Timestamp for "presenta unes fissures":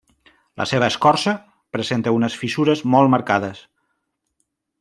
1.77-2.85